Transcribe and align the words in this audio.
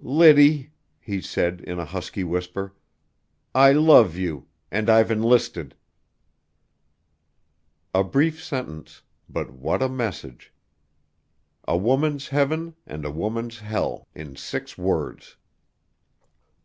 "Liddy," 0.00 0.72
he 0.98 1.20
said 1.20 1.60
in 1.60 1.78
a 1.78 1.84
husky 1.84 2.24
whisper, 2.24 2.74
"I 3.54 3.70
love 3.70 4.16
you, 4.16 4.48
and 4.68 4.90
I've 4.90 5.08
enlisted!" 5.12 5.76
A 7.94 8.02
brief 8.02 8.42
sentence, 8.42 9.02
but 9.28 9.52
what 9.52 9.82
a 9.82 9.88
message! 9.88 10.52
A 11.68 11.76
woman's 11.76 12.26
heaven 12.26 12.74
and 12.84 13.04
a 13.04 13.12
woman's 13.12 13.60
hell 13.60 14.08
in 14.16 14.34
six 14.34 14.76
words! 14.76 15.36